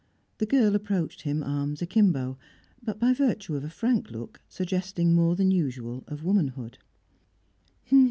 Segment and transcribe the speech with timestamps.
[0.39, 2.39] The girl approached him, arms akimbo,
[2.81, 6.79] but, by virtue of a frank look, suggesting more than usual of womanhood.